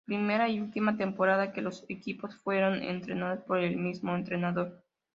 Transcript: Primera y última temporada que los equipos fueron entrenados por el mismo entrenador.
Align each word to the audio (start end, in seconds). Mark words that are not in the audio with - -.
Primera 0.03 0.49
y 0.49 0.59
última 0.59 0.97
temporada 0.97 1.53
que 1.53 1.61
los 1.61 1.85
equipos 1.87 2.35
fueron 2.35 2.81
entrenados 2.81 3.43
por 3.43 3.59
el 3.59 3.77
mismo 3.77 4.15
entrenador. 4.15 4.83